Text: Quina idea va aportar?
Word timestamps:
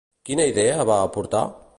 Quina 0.29 0.47
idea 0.51 0.87
va 0.91 0.97
aportar? 1.09 1.43